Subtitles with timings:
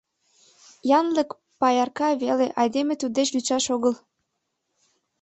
[0.99, 1.29] Янлык
[1.59, 3.93] паярка веле, айдеме туддеч лӱдшаш огыл.